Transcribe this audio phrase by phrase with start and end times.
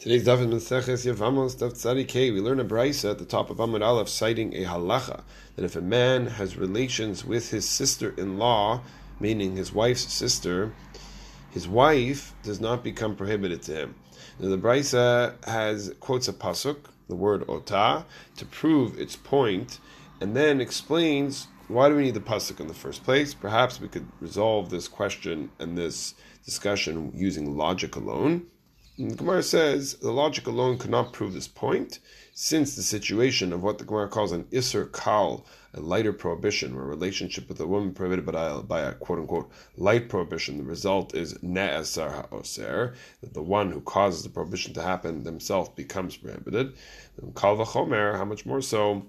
[0.00, 3.56] Today's daf is Maseches Yevamos Daf Tzadik We learn a brisa at the top of
[3.56, 5.24] Amud Aleph citing a halacha
[5.56, 8.80] that if a man has relations with his sister-in-law,
[9.18, 10.72] meaning his wife's sister,
[11.50, 13.96] his wife does not become prohibited to him.
[14.38, 16.76] Now the brisa has quotes a pasuk,
[17.08, 18.06] the word ota,
[18.36, 19.80] to prove its point,
[20.20, 23.34] and then explains why do we need the pasuk in the first place.
[23.34, 28.46] Perhaps we could resolve this question and this discussion using logic alone.
[28.98, 32.00] And the Gemara says the logic alone could not prove this point,
[32.32, 36.82] since the situation of what the Gemara calls an isser kal, a lighter prohibition, or
[36.82, 41.34] a relationship with a woman prohibited by a, quote unquote light prohibition, the result is
[41.34, 46.74] ne'esar ha'oser, that the one who causes the prohibition to happen themselves becomes prohibited.
[47.36, 49.06] Kal v'chomer, how much more so,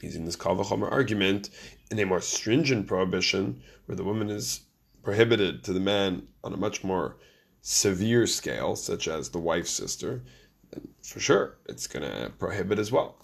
[0.00, 1.50] using this kal v'chomer argument,
[1.92, 4.62] in a more stringent prohibition, where the woman is
[5.04, 7.16] prohibited to the man on a much more
[7.62, 10.22] severe scale, such as the wife's sister,
[10.70, 13.16] then for sure it's going to prohibit as well.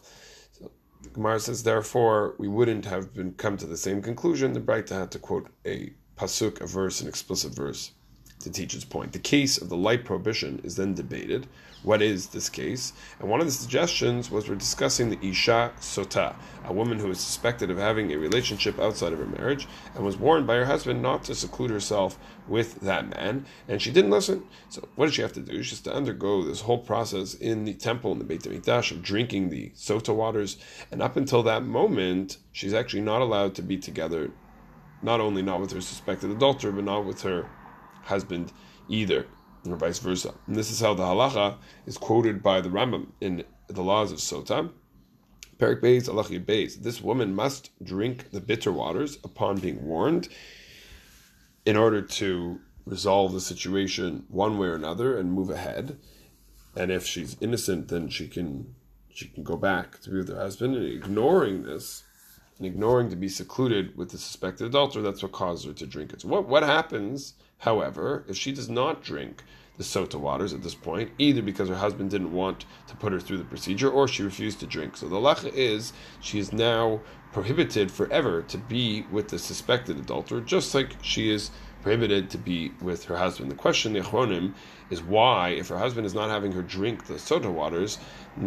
[0.52, 0.70] So
[1.02, 4.52] the Gemara says, therefore, we wouldn't have been come to the same conclusion.
[4.52, 7.92] The Braita had to quote a pasuk, a verse, an explicit verse
[8.40, 9.12] to teach its point.
[9.12, 11.46] The case of the light prohibition is then debated.
[11.82, 12.92] What is this case?
[13.20, 17.20] And one of the suggestions was we're discussing the Isha Sota, a woman who is
[17.20, 21.00] suspected of having a relationship outside of her marriage and was warned by her husband
[21.00, 24.44] not to seclude herself with that man, and she didn't listen.
[24.70, 25.62] So what did she have to do?
[25.62, 29.02] She has to undergo this whole process in the temple in the Beit HaMikdash of
[29.02, 30.56] drinking the Sota waters,
[30.90, 34.30] and up until that moment, she's actually not allowed to be together,
[35.02, 37.48] not only not with her suspected adulterer, but not with her
[38.08, 38.52] husband
[38.88, 39.26] either,
[39.66, 40.34] or vice versa.
[40.46, 41.56] And this is how the halacha
[41.86, 44.70] is quoted by the Rambam in the laws of Sota.
[45.58, 46.76] Perek Beis, Alachi Beis.
[46.76, 50.28] This woman must drink the bitter waters upon being warned
[51.66, 55.98] in order to resolve the situation one way or another and move ahead.
[56.76, 58.74] And if she's innocent, then she can
[59.12, 60.76] she can go back to be with her husband.
[60.76, 62.04] And ignoring this,
[62.58, 66.12] and ignoring to be secluded with the suspected adulterer, that's what caused her to drink
[66.12, 66.22] it.
[66.22, 69.44] So what, what happens, however, if she does not drink
[69.76, 73.20] the sota waters at this point, either because her husband didn't want to put her
[73.20, 74.96] through the procedure or she refused to drink.
[74.96, 77.00] So the lacha is she is now
[77.32, 81.52] prohibited forever to be with the suspected adulterer, just like she is
[81.82, 83.52] prohibited to be with her husband.
[83.52, 84.54] The question, the achronim,
[84.90, 87.98] is why, if her husband is not having her drink the sota waters,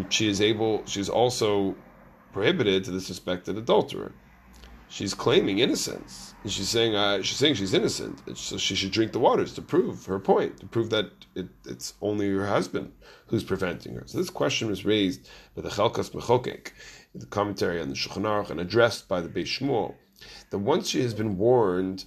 [0.09, 1.75] she is able, she is also
[2.33, 4.13] prohibited to the suspected adulterer.
[4.89, 6.35] She's claiming innocence.
[6.43, 9.61] And She's saying uh, she's saying she's innocent, so she should drink the waters to
[9.61, 12.91] prove her point, to prove that it, it's only her husband
[13.27, 14.03] who's preventing her.
[14.05, 16.71] So this question was raised by the Chelkas Mechokek,
[17.15, 19.95] the commentary on the Shulchan Aruch, and addressed by the Beis Shmuel,
[20.49, 22.05] that once she has been warned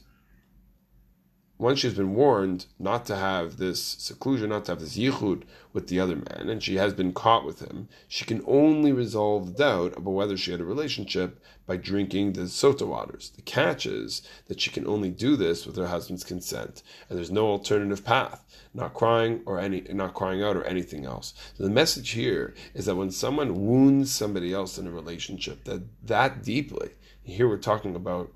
[1.64, 5.86] once she's been warned not to have this seclusion, not to have this yichud with
[5.88, 9.96] the other man, and she has been caught with him, she can only resolve doubt
[9.96, 13.32] about whether she had a relationship by drinking the sota waters.
[13.34, 17.30] The catch is that she can only do this with her husband's consent, and there's
[17.30, 18.44] no alternative path,
[18.74, 21.32] not crying or any, not crying out or anything else.
[21.54, 25.84] So the message here is that when someone wounds somebody else in a relationship that
[26.06, 26.90] that deeply,
[27.22, 28.30] here we're talking about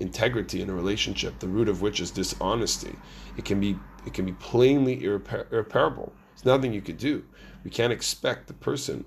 [0.00, 2.96] integrity in a relationship, the root of which is dishonesty,
[3.36, 6.12] it can be it can be plainly irrepar- irreparable.
[6.34, 7.24] There's nothing you could do.
[7.64, 9.04] We can't expect the person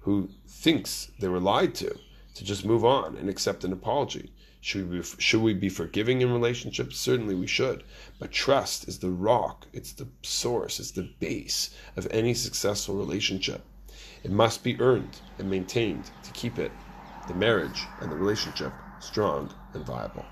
[0.00, 1.98] who thinks they were lied to
[2.34, 4.32] to just move on and accept an apology.
[4.60, 6.98] Should we be, should we be forgiving in relationships?
[6.98, 7.84] Certainly we should.
[8.18, 13.62] But trust is the rock, it's the source, it's the base of any successful relationship.
[14.22, 16.72] It must be earned and maintained to keep it,
[17.28, 18.72] the marriage and the relationship,
[19.04, 20.24] strong and viable.